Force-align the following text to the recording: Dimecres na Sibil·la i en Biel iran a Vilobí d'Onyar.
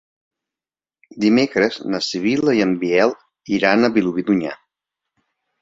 Dimecres 1.25 1.77
na 1.95 2.01
Sibil·la 2.07 2.57
i 2.61 2.63
en 2.67 2.73
Biel 2.85 3.15
iran 3.59 3.89
a 3.89 3.93
Vilobí 3.99 4.29
d'Onyar. 4.31 4.59